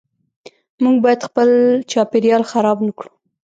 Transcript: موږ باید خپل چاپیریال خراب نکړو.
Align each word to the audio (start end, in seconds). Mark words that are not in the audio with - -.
موږ 0.83 0.95
باید 1.03 1.25
خپل 1.27 1.49
چاپیریال 1.91 2.43
خراب 2.51 2.77
نکړو. 2.87 3.11